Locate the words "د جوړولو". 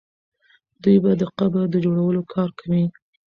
1.71-2.21